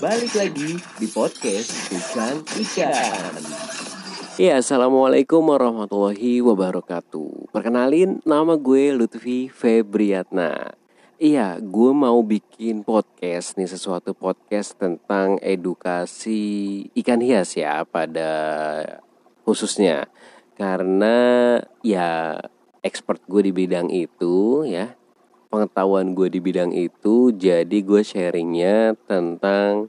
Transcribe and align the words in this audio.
Balik 0.00 0.34
lagi 0.34 0.74
di 0.98 1.06
podcast 1.06 1.70
Bukan 1.90 2.42
Ikan. 2.58 3.34
Ya, 4.34 4.58
Assalamualaikum 4.58 5.38
warahmatullahi 5.38 6.42
wabarakatuh. 6.42 7.54
Perkenalin, 7.54 8.18
nama 8.26 8.58
gue 8.58 8.90
Lutfi 8.90 9.46
Febriatna. 9.46 10.74
Iya, 11.22 11.62
gue 11.62 11.90
mau 11.94 12.18
bikin 12.26 12.82
podcast 12.82 13.54
nih 13.54 13.70
Sesuatu 13.70 14.18
podcast 14.18 14.74
tentang 14.74 15.38
edukasi 15.38 16.82
ikan 16.98 17.22
hias 17.22 17.54
ya 17.54 17.86
Pada 17.86 18.30
khususnya. 19.46 20.10
Karena 20.58 21.58
ya 21.86 22.42
expert 22.82 23.22
gue 23.30 23.46
di 23.46 23.52
bidang 23.54 23.88
itu 23.94 24.66
ya 24.66 24.98
pengetahuan 25.54 26.18
gue 26.18 26.26
di 26.34 26.42
bidang 26.42 26.74
itu 26.74 27.30
jadi 27.30 27.78
gue 27.86 28.02
sharingnya 28.02 28.98
tentang 29.06 29.86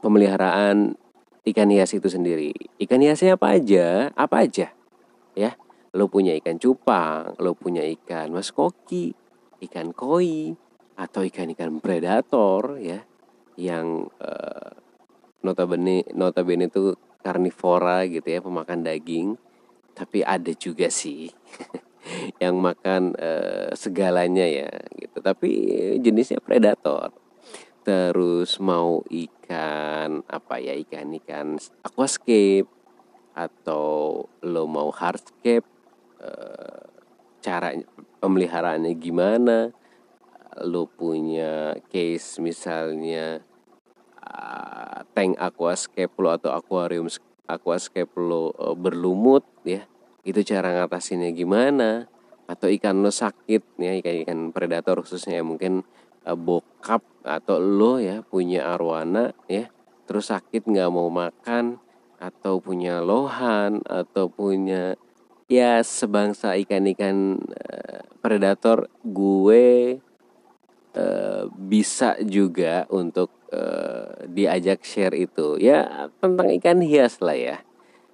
pemeliharaan 0.00 0.96
ikan 1.44 1.68
hias 1.68 1.92
itu 1.92 2.08
sendiri. 2.08 2.56
Ikan 2.80 3.04
hiasnya 3.04 3.36
apa 3.36 3.60
aja? 3.60 4.08
Apa 4.16 4.48
aja? 4.48 4.72
Ya 5.36 5.52
lo 5.92 6.08
punya 6.08 6.32
ikan 6.40 6.56
cupang 6.56 7.36
lo 7.36 7.52
punya 7.52 7.84
ikan 7.84 8.32
maskoki 8.32 9.12
ikan 9.60 9.92
koi 9.92 10.56
atau 10.96 11.20
ikan-ikan 11.20 11.84
predator 11.84 12.80
ya 12.80 13.04
yang 13.60 14.08
uh, 14.16 14.72
notabene 15.44 16.08
notabene 16.16 16.72
itu 16.72 16.96
karnivora 17.20 18.08
gitu 18.08 18.24
ya 18.24 18.40
pemakan 18.40 18.80
daging. 18.80 19.36
Tapi 19.92 20.24
ada 20.24 20.56
juga 20.56 20.88
sih 20.88 21.28
yang 22.42 22.58
makan 22.58 23.14
uh, 23.18 23.70
segalanya 23.74 24.46
ya 24.46 24.70
gitu. 24.98 25.18
Tapi 25.22 25.50
jenisnya 26.02 26.42
predator. 26.42 27.14
Terus 27.82 28.62
mau 28.62 29.02
ikan 29.10 30.22
apa 30.30 30.62
ya 30.62 30.78
ikan 30.86 31.10
ikan 31.18 31.58
aquascape 31.82 32.70
atau 33.34 34.22
lo 34.44 34.64
mau 34.68 34.92
hardscape 34.92 35.66
uh, 36.20 36.84
cara 37.42 37.74
pemeliharaannya 38.22 38.92
gimana 38.94 39.58
lo 40.62 40.84
punya 40.84 41.74
case 41.88 42.38
misalnya 42.38 43.40
uh, 44.20 45.00
tank 45.16 45.40
aquascape 45.40 46.12
lo 46.20 46.28
atau 46.30 46.52
aquarium 46.52 47.08
aquascape 47.48 48.12
lo 48.20 48.52
uh, 48.52 48.76
berlumut 48.76 49.42
ya 49.64 49.88
itu 50.22 50.40
cara 50.46 50.70
ngatasinnya 50.82 51.34
gimana? 51.34 52.06
Atau 52.46 52.70
ikan 52.70 53.02
lo 53.02 53.10
sakit 53.10 53.78
ya 53.78 53.92
ikan-ikan 53.98 54.50
predator 54.54 55.02
khususnya 55.02 55.42
ya 55.42 55.44
mungkin 55.46 55.82
uh, 56.26 56.38
bokap 56.38 57.02
atau 57.22 57.58
lo 57.58 58.02
ya 58.02 58.22
punya 58.26 58.66
arwana 58.66 59.30
ya 59.46 59.70
terus 60.06 60.34
sakit 60.34 60.66
nggak 60.66 60.90
mau 60.90 61.06
makan 61.06 61.78
atau 62.18 62.58
punya 62.58 63.02
lohan 63.02 63.82
atau 63.86 64.30
punya 64.30 64.98
ya 65.50 65.82
sebangsa 65.82 66.54
ikan-ikan 66.66 67.38
uh, 67.42 68.02
predator 68.22 68.90
gue 69.02 69.98
uh, 70.94 71.44
bisa 71.50 72.18
juga 72.22 72.86
untuk 72.90 73.30
uh, 73.50 74.26
diajak 74.30 74.86
share 74.86 75.14
itu. 75.18 75.58
Ya 75.58 76.10
tentang 76.22 76.50
ikan 76.58 76.78
hias 76.82 77.18
lah 77.18 77.38
ya 77.38 77.56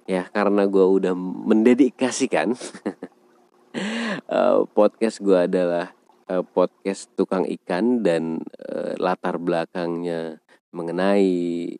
ya 0.09 0.25
karena 0.33 0.65
gue 0.65 0.81
udah 0.81 1.13
mendedikasikan 1.13 2.57
uh, 4.25 4.65
podcast 4.77 5.21
gue 5.21 5.37
adalah 5.45 5.93
uh, 6.25 6.41
podcast 6.41 7.13
tukang 7.13 7.45
ikan 7.45 8.01
dan 8.01 8.41
uh, 8.65 8.97
latar 8.97 9.37
belakangnya 9.37 10.41
mengenai 10.73 11.77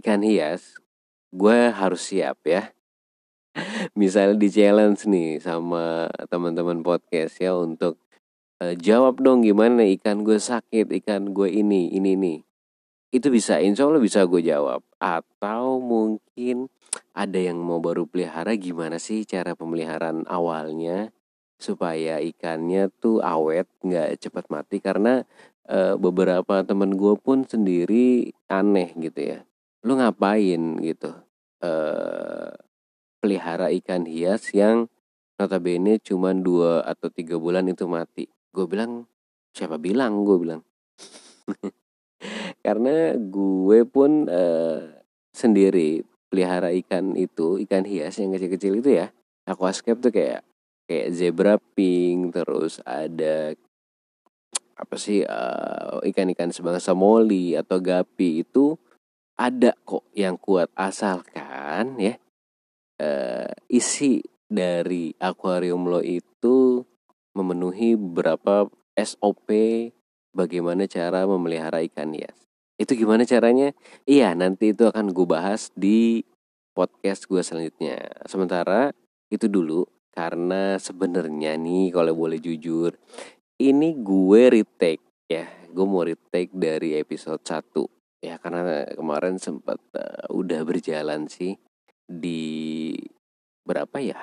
ikan 0.00 0.20
hias. 0.20 0.76
Gue 1.32 1.72
harus 1.72 2.04
siap 2.04 2.44
ya. 2.44 2.68
Misalnya 4.00 4.36
di 4.36 4.48
challenge 4.52 5.08
nih 5.08 5.40
sama 5.40 6.12
teman-teman 6.28 6.84
podcast 6.84 7.40
ya 7.40 7.56
untuk 7.56 7.96
jawab 8.80 9.20
dong 9.20 9.44
gimana 9.44 9.84
ikan 9.98 10.24
gue 10.24 10.40
sakit 10.40 10.88
ikan 11.04 11.36
gue 11.36 11.52
ini 11.52 11.92
ini 11.92 12.16
nih 12.16 12.40
itu 13.14 13.30
bisa 13.30 13.62
insya 13.62 13.86
Allah 13.86 14.02
bisa 14.02 14.26
gue 14.26 14.42
jawab. 14.42 14.82
Atau 14.98 15.78
mungkin 15.78 16.66
ada 17.14 17.38
yang 17.38 17.62
mau 17.62 17.78
baru 17.78 18.10
pelihara 18.10 18.58
gimana 18.58 18.98
sih 18.98 19.22
cara 19.22 19.54
pemeliharaan 19.54 20.26
awalnya 20.26 21.14
supaya 21.62 22.18
ikannya 22.18 22.90
tuh 22.98 23.22
awet 23.22 23.70
nggak 23.86 24.18
cepat 24.18 24.50
mati? 24.50 24.82
Karena 24.82 25.22
e, 25.62 25.94
beberapa 25.94 26.66
temen 26.66 26.98
gue 26.98 27.14
pun 27.14 27.46
sendiri 27.46 28.34
aneh 28.50 28.90
gitu 28.98 29.20
ya. 29.22 29.38
Lu 29.86 29.94
ngapain? 29.94 30.82
gitu. 30.82 31.14
E, 31.62 31.70
pelihara 33.22 33.70
ikan 33.78 34.10
hias 34.10 34.50
yang 34.50 34.90
notabene 35.38 36.02
cuma 36.02 36.34
dua 36.34 36.82
atau 36.82 37.08
tiga 37.14 37.38
bulan 37.38 37.70
itu 37.70 37.86
mati. 37.86 38.26
Gue 38.50 38.66
bilang 38.66 39.06
siapa 39.54 39.78
bilang? 39.78 40.26
Gue 40.26 40.36
bilang. 40.42 40.62
Karena 42.64 43.12
gue 43.14 43.84
pun 43.84 44.24
uh, 44.24 44.80
sendiri 45.28 46.00
pelihara 46.34 46.74
ikan 46.82 47.14
itu 47.14 47.62
ikan 47.62 47.86
hias 47.86 48.18
yang 48.18 48.34
kecil-kecil 48.34 48.82
itu 48.82 48.90
ya. 48.98 49.14
Aquascape 49.46 50.02
tuh 50.02 50.10
kayak 50.10 50.42
kayak 50.90 51.14
zebra 51.14 51.62
pink 51.78 52.34
terus 52.34 52.82
ada 52.82 53.54
apa 54.74 54.96
sih 54.98 55.22
uh, 55.22 56.02
ikan-ikan 56.02 56.50
sebangsa 56.50 56.90
moli 56.98 57.54
atau 57.54 57.78
gapi 57.78 58.42
itu 58.42 58.74
ada 59.38 59.78
kok 59.86 60.10
yang 60.18 60.34
kuat. 60.34 60.74
Asalkan 60.74 62.02
ya 62.02 62.18
uh, 62.98 63.54
isi 63.70 64.18
dari 64.50 65.14
akuarium 65.22 65.86
lo 65.86 66.02
itu 66.02 66.82
memenuhi 67.38 67.94
beberapa 67.94 68.66
SOP 68.98 69.50
bagaimana 70.34 70.90
cara 70.90 71.30
memelihara 71.30 71.78
ikan 71.86 72.10
hias 72.10 72.38
itu 72.74 72.92
gimana 72.98 73.22
caranya? 73.22 73.70
Iya, 74.02 74.34
nanti 74.34 74.74
itu 74.74 74.86
akan 74.86 75.14
gue 75.14 75.26
bahas 75.26 75.70
di 75.78 76.26
podcast 76.74 77.30
gue 77.30 77.38
selanjutnya. 77.38 78.02
Sementara 78.26 78.90
itu 79.30 79.46
dulu 79.46 79.86
karena 80.10 80.78
sebenarnya 80.78 81.54
nih 81.54 81.94
kalau 81.94 82.14
boleh 82.18 82.42
jujur, 82.42 82.98
ini 83.62 83.94
gue 84.02 84.42
retake 84.50 85.06
ya. 85.30 85.46
Gue 85.70 85.86
mau 85.86 86.02
retake 86.02 86.54
dari 86.54 86.98
episode 86.98 87.42
1 87.42 88.22
ya 88.24 88.40
karena 88.40 88.88
kemarin 88.96 89.36
sempat 89.36 89.76
uh, 89.92 90.32
udah 90.32 90.64
berjalan 90.64 91.30
sih 91.30 91.54
di 92.02 92.90
berapa 93.62 94.02
ya? 94.02 94.18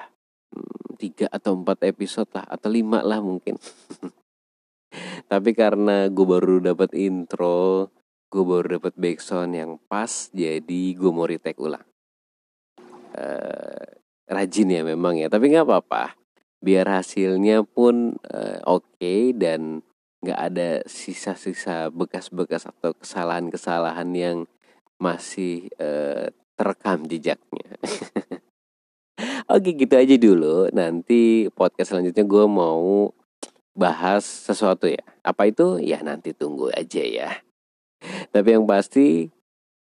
Hmm, 0.52 1.00
tiga 1.00 1.32
atau 1.32 1.56
empat 1.56 1.88
episode 1.88 2.28
lah 2.36 2.44
atau 2.52 2.68
lima 2.68 3.00
lah 3.00 3.24
mungkin. 3.24 3.56
Tapi 5.32 5.56
karena 5.56 6.12
gue 6.12 6.26
baru 6.28 6.60
dapat 6.60 6.92
intro 7.00 7.88
gue 8.32 8.44
baru 8.48 8.80
dapet 8.80 8.96
backsound 8.96 9.52
yang 9.52 9.72
pas 9.92 10.32
jadi 10.32 10.96
gue 10.96 11.12
mau 11.12 11.28
retake 11.28 11.60
ulang. 11.60 11.84
Uh, 13.12 14.00
rajin 14.32 14.72
ya 14.72 14.88
memang 14.88 15.20
ya 15.20 15.28
tapi 15.28 15.52
nggak 15.52 15.68
apa-apa. 15.68 16.16
Biar 16.64 16.88
hasilnya 16.88 17.68
pun 17.68 18.16
uh, 18.32 18.60
oke 18.64 18.88
okay 18.96 19.36
dan 19.36 19.84
nggak 20.24 20.40
ada 20.40 20.70
sisa-sisa 20.88 21.92
bekas-bekas 21.92 22.72
atau 22.72 22.96
kesalahan-kesalahan 22.96 24.10
yang 24.16 24.38
masih 24.96 25.68
uh, 25.82 26.32
terekam 26.56 27.04
jejaknya. 27.10 27.76
Oke 29.50 29.74
gitu 29.74 29.98
aja 29.98 30.16
dulu. 30.22 30.70
Nanti 30.70 31.50
podcast 31.58 31.92
selanjutnya 31.92 32.22
gue 32.22 32.46
mau 32.46 33.10
bahas 33.74 34.22
sesuatu 34.22 34.86
ya. 34.86 35.02
Apa 35.26 35.50
itu? 35.50 35.82
Ya 35.82 36.06
nanti 36.06 36.38
tunggu 36.38 36.70
aja 36.70 37.02
ya 37.02 37.42
tapi 38.34 38.50
yang 38.58 38.66
pasti 38.66 39.30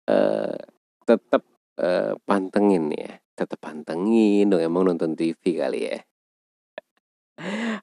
uh, 0.08 0.56
tetap 1.04 1.42
uh, 1.80 2.14
pantengin 2.28 2.92
ya. 2.92 3.18
Tetap 3.34 3.58
pantengin 3.60 4.52
dong 4.52 4.60
emang 4.60 4.92
nonton 4.92 5.16
TV 5.16 5.56
kali 5.56 5.88
ya. 5.88 5.98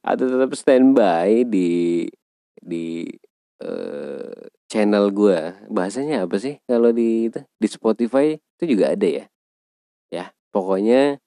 Atau 0.09 0.29
tetap 0.29 0.53
standby 0.53 1.41
di 1.47 2.05
di 2.61 3.09
uh, 3.63 4.33
channel 4.67 5.09
gue 5.09 5.67
bahasanya 5.71 6.27
apa 6.27 6.37
sih 6.37 6.61
kalau 6.69 6.93
di 6.93 7.31
itu? 7.31 7.41
Di 7.57 7.67
Spotify 7.67 8.37
itu 8.37 8.63
juga 8.77 8.93
ada 8.93 9.07
ya? 9.07 9.25
Ya 10.13 10.25
pokoknya 10.53 11.17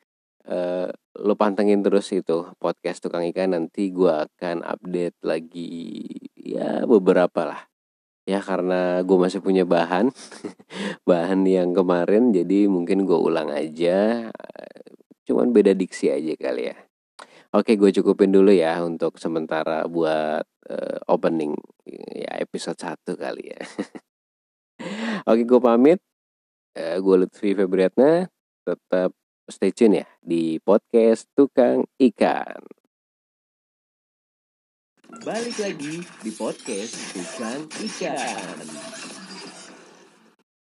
uh, 0.46 0.88
lo 1.18 1.34
pantengin 1.34 1.82
terus 1.82 2.06
itu 2.14 2.46
podcast 2.62 3.02
tukang 3.02 3.26
ikan. 3.34 3.50
Nanti 3.58 3.90
gue 3.90 4.14
akan 4.14 4.62
update 4.62 5.18
lagi 5.26 6.06
ya 6.38 6.86
beberapa 6.86 7.50
lah 7.50 7.69
ya 8.28 8.40
karena 8.44 9.00
gue 9.02 9.18
masih 9.18 9.40
punya 9.40 9.64
bahan 9.64 10.12
bahan 11.08 11.44
yang 11.48 11.72
kemarin 11.72 12.30
jadi 12.30 12.68
mungkin 12.68 13.08
gue 13.08 13.18
ulang 13.18 13.50
aja 13.50 14.28
cuman 15.24 15.54
beda 15.54 15.72
diksi 15.72 16.12
aja 16.12 16.34
kali 16.36 16.70
ya 16.70 16.76
oke 17.56 17.74
gue 17.74 17.90
cukupin 18.00 18.30
dulu 18.30 18.52
ya 18.52 18.80
untuk 18.84 19.16
sementara 19.16 19.88
buat 19.88 20.44
uh, 20.68 20.98
opening 21.10 21.56
ya 22.14 22.38
episode 22.38 22.78
1 22.78 23.16
kali 23.16 23.56
ya 23.56 23.60
Oke, 25.28 25.44
gue 25.44 25.60
pamit. 25.60 26.00
Uh, 26.72 26.96
gue 26.96 27.16
Lutfi 27.26 27.52
Febriatna. 27.52 28.28
Tetap 28.64 29.12
stay 29.50 29.72
tune 29.74 30.00
ya 30.00 30.08
di 30.24 30.56
podcast 30.62 31.28
Tukang 31.36 31.84
Ikan. 32.00 32.79
Balik 35.18 35.58
lagi 35.58 36.06
di 36.22 36.30
podcast 36.38 36.94
Tukang 37.10 37.66
Ikan. 37.82 39.09